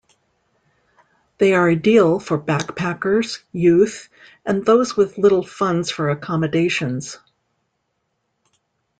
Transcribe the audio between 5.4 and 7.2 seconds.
funds for accommodations.